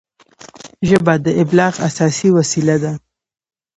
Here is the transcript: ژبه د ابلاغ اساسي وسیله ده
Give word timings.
ژبه 0.87 1.13
د 1.25 1.27
ابلاغ 1.41 1.73
اساسي 1.87 2.29
وسیله 2.37 2.75
ده 2.83 2.93